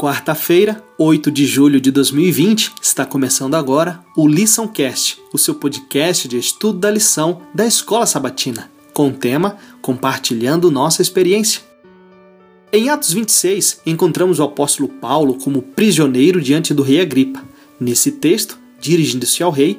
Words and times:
Quarta-feira, 0.00 0.82
8 0.96 1.30
de 1.30 1.44
julho 1.44 1.78
de 1.78 1.90
2020, 1.90 2.72
está 2.80 3.04
começando 3.04 3.54
agora 3.54 4.00
o 4.16 4.26
LiçãoCast, 4.26 5.20
o 5.30 5.36
seu 5.36 5.54
podcast 5.54 6.26
de 6.26 6.38
estudo 6.38 6.78
da 6.78 6.90
lição 6.90 7.42
da 7.54 7.66
Escola 7.66 8.06
Sabatina, 8.06 8.70
com 8.94 9.08
o 9.08 9.12
tema 9.12 9.58
Compartilhando 9.82 10.70
Nossa 10.70 11.02
Experiência. 11.02 11.60
Em 12.72 12.88
Atos 12.88 13.12
26, 13.12 13.82
encontramos 13.84 14.38
o 14.38 14.42
apóstolo 14.42 14.88
Paulo 14.88 15.34
como 15.34 15.60
prisioneiro 15.60 16.40
diante 16.40 16.72
do 16.72 16.82
rei 16.82 17.02
Agripa. 17.02 17.44
Nesse 17.78 18.12
texto, 18.12 18.56
dirigindo-se 18.80 19.42
ao 19.42 19.50
rei, 19.50 19.76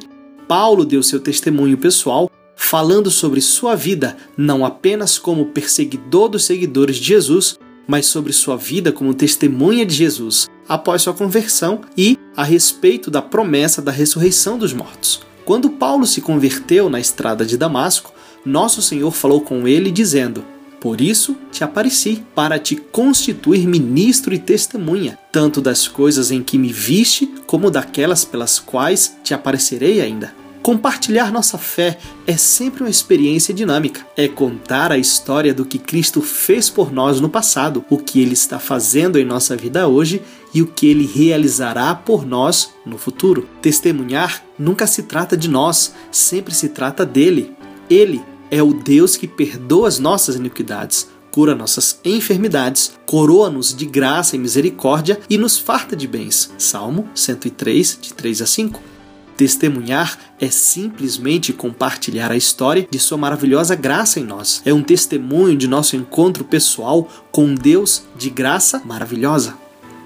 Paulo 0.47 0.85
deu 0.85 1.01
seu 1.01 1.19
testemunho 1.19 1.79
pessoal, 1.79 2.29
falando 2.55 3.09
sobre 3.09 3.41
sua 3.41 3.73
vida 3.73 4.15
não 4.37 4.63
apenas 4.63 5.17
como 5.17 5.47
perseguidor 5.47 6.29
dos 6.29 6.45
seguidores 6.45 6.97
de 6.97 7.05
Jesus, 7.05 7.57
mas 7.87 8.05
sobre 8.05 8.33
sua 8.33 8.55
vida 8.55 8.91
como 8.91 9.13
testemunha 9.13 9.85
de 9.85 9.95
Jesus 9.95 10.49
após 10.67 11.01
sua 11.01 11.13
conversão 11.13 11.81
e 11.97 12.17
a 12.35 12.43
respeito 12.43 13.11
da 13.11 13.21
promessa 13.21 13.81
da 13.81 13.91
ressurreição 13.91 14.57
dos 14.57 14.73
mortos. 14.73 15.21
Quando 15.43 15.69
Paulo 15.69 16.05
se 16.05 16.21
converteu 16.21 16.89
na 16.89 16.99
estrada 16.99 17.45
de 17.45 17.57
Damasco, 17.57 18.13
nosso 18.45 18.81
Senhor 18.81 19.11
falou 19.11 19.41
com 19.41 19.67
ele, 19.67 19.91
dizendo: 19.91 20.45
Por 20.79 21.01
isso 21.01 21.35
te 21.51 21.63
apareci, 21.63 22.23
para 22.33 22.57
te 22.57 22.75
constituir 22.75 23.67
ministro 23.67 24.33
e 24.33 24.39
testemunha, 24.39 25.17
tanto 25.31 25.61
das 25.61 25.87
coisas 25.87 26.31
em 26.31 26.41
que 26.41 26.57
me 26.57 26.71
viste, 26.71 27.29
como 27.45 27.69
daquelas 27.69 28.23
pelas 28.23 28.59
quais 28.59 29.17
te 29.23 29.33
aparecerei 29.33 30.01
ainda. 30.01 30.40
Compartilhar 30.61 31.31
nossa 31.31 31.57
fé 31.57 31.97
é 32.27 32.37
sempre 32.37 32.83
uma 32.83 32.89
experiência 32.89 33.51
dinâmica. 33.51 34.05
É 34.15 34.27
contar 34.27 34.91
a 34.91 34.97
história 34.97 35.55
do 35.55 35.65
que 35.65 35.79
Cristo 35.79 36.21
fez 36.21 36.69
por 36.69 36.91
nós 36.91 37.19
no 37.19 37.29
passado, 37.29 37.83
o 37.89 37.97
que 37.97 38.21
ele 38.21 38.33
está 38.33 38.59
fazendo 38.59 39.17
em 39.17 39.25
nossa 39.25 39.55
vida 39.55 39.87
hoje 39.87 40.21
e 40.53 40.61
o 40.61 40.67
que 40.67 40.85
ele 40.85 41.09
realizará 41.11 41.95
por 41.95 42.25
nós 42.27 42.73
no 42.85 42.99
futuro. 42.99 43.49
Testemunhar 43.59 44.43
nunca 44.57 44.85
se 44.85 45.03
trata 45.03 45.35
de 45.35 45.49
nós, 45.49 45.95
sempre 46.11 46.53
se 46.53 46.69
trata 46.69 47.03
dele. 47.05 47.51
Ele 47.89 48.21
é 48.51 48.61
o 48.61 48.71
Deus 48.71 49.15
que 49.15 49.27
perdoa 49.27 49.87
as 49.87 49.97
nossas 49.97 50.35
iniquidades, 50.35 51.07
cura 51.31 51.55
nossas 51.55 51.99
enfermidades, 52.05 52.91
coroa-nos 53.07 53.73
de 53.73 53.85
graça 53.85 54.35
e 54.35 54.39
misericórdia 54.39 55.19
e 55.27 55.39
nos 55.39 55.57
farta 55.57 55.95
de 55.95 56.07
bens. 56.07 56.53
Salmo 56.59 57.09
103, 57.15 57.97
de 57.99 58.13
3 58.13 58.41
a 58.43 58.45
5. 58.45 58.90
Testemunhar 59.41 60.19
é 60.39 60.51
simplesmente 60.51 61.51
compartilhar 61.51 62.31
a 62.31 62.37
história 62.37 62.87
de 62.87 62.99
Sua 62.99 63.17
maravilhosa 63.17 63.73
graça 63.73 64.19
em 64.19 64.23
nós. 64.23 64.61
É 64.63 64.71
um 64.71 64.83
testemunho 64.83 65.57
de 65.57 65.67
nosso 65.67 65.95
encontro 65.95 66.43
pessoal 66.43 67.09
com 67.31 67.55
Deus 67.55 68.03
de 68.15 68.29
graça 68.29 68.83
maravilhosa. 68.85 69.55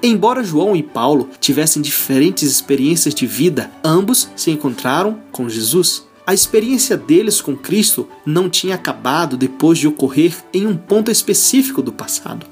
Embora 0.02 0.42
João 0.42 0.74
e 0.74 0.82
Paulo 0.82 1.30
tivessem 1.38 1.82
diferentes 1.82 2.50
experiências 2.50 3.14
de 3.14 3.28
vida, 3.28 3.70
ambos 3.84 4.30
se 4.38 4.52
encontraram 4.52 5.20
com 5.34 5.50
Jesus. 5.50 6.08
A 6.26 6.34
experiência 6.34 6.96
deles 6.96 7.42
com 7.42 7.58
Cristo 7.58 8.08
não 8.26 8.50
tinha 8.50 8.76
acabado 8.76 9.36
depois 9.36 9.78
de 9.78 9.86
ocorrer 9.86 10.34
em 10.54 10.66
um 10.66 10.78
ponto 10.78 11.12
específico 11.12 11.82
do 11.82 11.92
passado. 11.92 12.46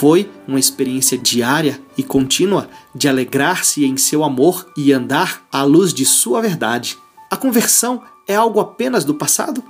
Foi 0.00 0.30
uma 0.48 0.58
experiência 0.58 1.18
diária 1.18 1.78
e 1.94 2.02
contínua 2.02 2.70
de 2.94 3.06
alegrar-se 3.06 3.84
em 3.84 3.98
seu 3.98 4.24
amor 4.24 4.66
e 4.74 4.94
andar 4.94 5.46
à 5.52 5.62
luz 5.62 5.92
de 5.92 6.06
sua 6.06 6.40
verdade. 6.40 6.96
A 7.30 7.36
conversão 7.36 8.02
é 8.26 8.34
algo 8.34 8.60
apenas 8.60 9.04
do 9.04 9.14
passado? 9.14 9.62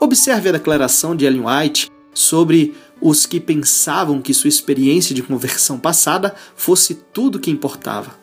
Observe 0.00 0.48
a 0.48 0.52
declaração 0.52 1.14
de 1.14 1.26
Ellen 1.26 1.44
White 1.44 1.90
sobre 2.14 2.74
os 2.98 3.26
que 3.26 3.38
pensavam 3.38 4.22
que 4.22 4.32
sua 4.32 4.48
experiência 4.48 5.14
de 5.14 5.22
conversão 5.22 5.78
passada 5.78 6.34
fosse 6.56 6.94
tudo 6.94 7.38
que 7.38 7.50
importava. 7.50 8.18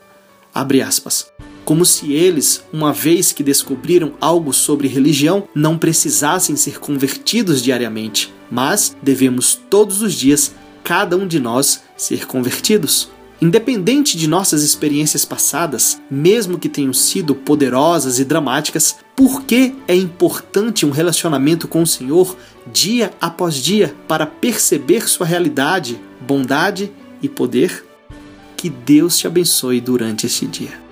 Abre 0.52 0.82
aspas. 0.82 1.32
Como 1.64 1.86
se 1.86 2.12
eles, 2.12 2.64
uma 2.74 2.92
vez 2.92 3.32
que 3.32 3.44
descobriram 3.44 4.14
algo 4.20 4.52
sobre 4.52 4.88
religião, 4.88 5.48
não 5.54 5.78
precisassem 5.78 6.56
ser 6.56 6.80
convertidos 6.80 7.62
diariamente, 7.62 8.34
mas 8.50 8.98
devemos 9.00 9.54
todos 9.70 10.02
os 10.02 10.16
dias 10.16 10.52
cada 10.86 11.18
um 11.18 11.28
de 11.28 11.40
nós 11.40 11.84
ser 11.98 12.28
convertidos. 12.28 13.10
Independente 13.42 14.18
de 14.18 14.28
nossas 14.28 14.62
experiências 14.64 15.26
passadas, 15.26 16.00
mesmo 16.10 16.58
que 16.58 16.70
tenham 16.70 16.94
sido 16.94 17.36
poderosas 17.36 18.20
e 18.20 18.24
dramáticas, 18.24 18.96
por 19.16 19.44
que 19.44 19.76
é 19.88 19.96
importante 19.96 20.86
um 20.86 20.92
relacionamento 20.92 21.68
com 21.68 21.82
o 21.82 21.88
Senhor 21.88 22.38
dia 22.72 23.12
após 23.20 23.56
dia 23.56 23.94
para 24.08 24.26
perceber 24.26 25.10
sua 25.10 25.26
realidade, 25.26 26.00
bondade 26.22 26.92
e 27.22 27.28
poder? 27.28 27.84
Que 28.56 28.70
Deus 28.70 29.18
te 29.18 29.28
abençoe 29.28 29.82
durante 29.82 30.28
este 30.28 30.46
dia. 30.46 30.85